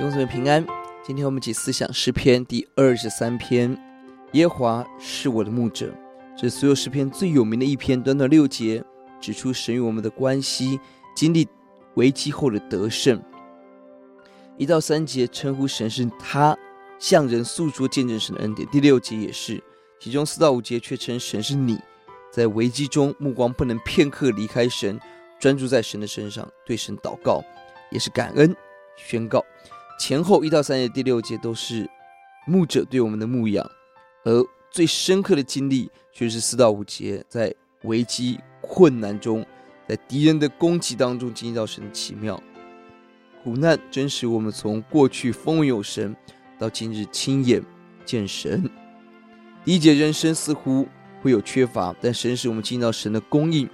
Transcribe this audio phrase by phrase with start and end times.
[0.00, 0.66] 永存平安。
[1.02, 3.76] 今天我们一起思想诗篇第二十三篇。
[4.32, 5.92] 耶华是我的牧者，
[6.34, 8.02] 这所有诗篇最有名的一篇。
[8.02, 8.82] 短短六节，
[9.20, 10.80] 指出神与我们的关系，
[11.14, 11.46] 经历
[11.96, 13.22] 危机后的得胜。
[14.56, 16.56] 一到三节称呼神是他，
[16.98, 18.66] 向人诉说见证神的恩典。
[18.70, 19.62] 第六节也是，
[20.00, 21.78] 其中四到五节却称神是你，
[22.32, 24.98] 在危机中目光不能片刻离开神，
[25.38, 27.44] 专注在神的身上，对神祷告，
[27.90, 28.56] 也是感恩。
[28.96, 29.42] 宣告
[30.00, 31.86] 前后一到三节第六节都是
[32.46, 33.70] 牧者对我们的牧养，
[34.24, 39.44] 而最深刻的经历却是四到五节，在危机困难中，
[39.86, 42.42] 在敌人的攻击当中经历到神的奇妙。
[43.44, 46.16] 苦难真使我们从过去风有神，
[46.58, 47.62] 到今日亲眼
[48.06, 48.70] 见神。
[49.66, 50.88] 第一节人生似乎
[51.20, 53.68] 会有缺乏，但神使我们经历到神的供应。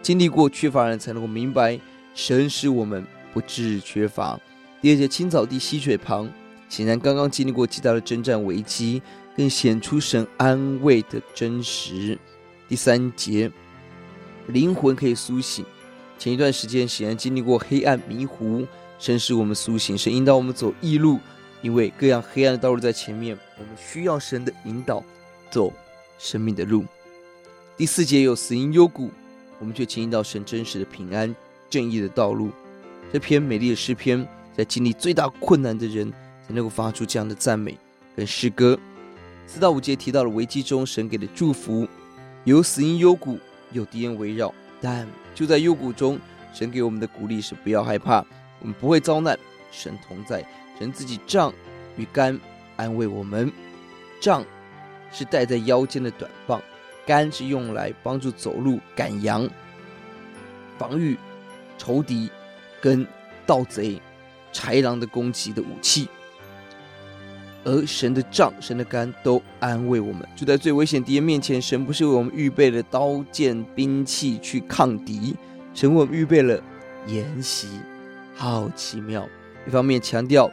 [0.00, 1.76] 经历过缺乏人才能够明白，
[2.14, 4.38] 神使我们不致缺乏。
[4.82, 6.28] 第二节青草地溪水旁，
[6.68, 9.00] 显然刚刚经历过极大的征战危机，
[9.36, 12.18] 更显出神安慰的真实。
[12.68, 13.48] 第三节
[14.48, 15.64] 灵魂可以苏醒，
[16.18, 18.66] 前一段时间显然经历过黑暗迷糊，
[18.98, 21.20] 神使我们苏醒，神引导我们走义路，
[21.60, 25.00] 因为各样黑暗的道路在前面，我们需要神的引导，
[25.48, 25.72] 走
[26.18, 26.84] 生命的路。
[27.76, 29.12] 第四节有死荫幽谷，
[29.60, 31.32] 我们却经历到神真实的平安、
[31.70, 32.50] 正义的道路。
[33.12, 34.26] 这篇美丽的诗篇。
[34.56, 36.10] 在经历最大困难的人，
[36.46, 37.78] 才能够发出这样的赞美
[38.14, 38.78] 跟诗歌。
[39.46, 41.86] 四到五节提到了危机中神给的祝福，
[42.44, 43.38] 有死荫幽谷，
[43.72, 46.18] 有敌人围绕，但就在幽谷中，
[46.52, 48.24] 神给我们的鼓励是不要害怕，
[48.60, 49.38] 我们不会遭难，
[49.70, 50.46] 神同在，
[50.78, 51.52] 神自己杖
[51.96, 52.38] 与竿
[52.76, 53.50] 安慰我们。
[54.20, 54.44] 杖
[55.10, 56.62] 是戴在腰间的短棒，
[57.04, 59.48] 竿是用来帮助走路赶羊、
[60.78, 61.18] 防御
[61.76, 62.30] 仇敌
[62.80, 63.06] 跟
[63.44, 64.00] 盗贼。
[64.52, 66.08] 豺狼的攻击的武器，
[67.64, 70.26] 而神的杖、神的竿都安慰我们。
[70.36, 75.34] 就在最危险敌人面前，神不是为我们预备了刀剑兵器去抗敌，
[75.74, 76.62] 神为我们预备了
[77.06, 77.68] 筵席，
[78.34, 79.26] 好奇妙！
[79.66, 80.50] 一方面强调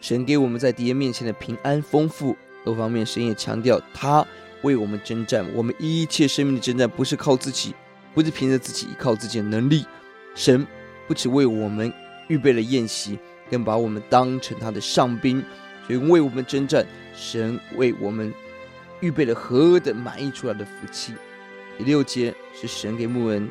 [0.00, 2.34] 神给我们在敌人面前的平安丰富；
[2.64, 4.26] 另一方面，神也强调他
[4.62, 5.46] 为我们征战。
[5.54, 7.74] 我们一切生命的征战不是靠自己，
[8.12, 9.86] 不是凭着自己依靠自己的能力。
[10.34, 10.66] 神
[11.06, 11.92] 不只为我们
[12.28, 13.18] 预备了宴席。
[13.50, 15.42] 更把我们当成他的上宾，
[15.86, 16.86] 所以为我们征战。
[17.12, 18.32] 神为我们
[19.00, 21.12] 预备了何等满溢出来的福气。
[21.76, 23.50] 第六节是神给牧人，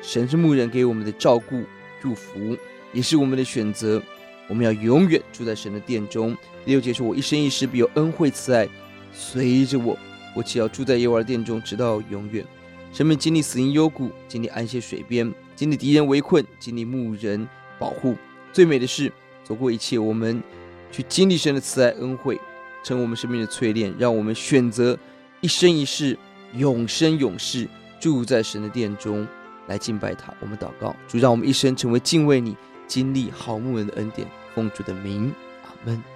[0.00, 1.62] 神是牧人给我们的照顾、
[2.00, 2.56] 祝福，
[2.92, 4.02] 也是我们的选择。
[4.48, 6.36] 我们要永远住在神的殿中。
[6.64, 8.68] 第六节说：“我一生一世必有恩惠慈爱
[9.12, 9.96] 随着我，
[10.34, 12.44] 我只要住在耶和华殿中，直到永远。”
[12.92, 18.16] 神们经历死荫幽谷，经历安歇水边，经历敌人围困，经历牧人保护。
[18.52, 19.10] 最美的是
[19.42, 20.42] 走过一切，我们
[20.90, 22.38] 去经历神的慈爱恩惠，
[22.84, 24.98] 成我们生命的淬炼，让我们选择
[25.40, 26.18] 一生一世
[26.54, 27.66] 永生永世
[27.98, 29.26] 住在神的殿中
[29.68, 30.34] 来敬拜他。
[30.40, 35.32] 我们祷告，主让我们一生成为敬畏你、经历好牧人的恩典，奉主的名，
[35.64, 36.11] 阿门。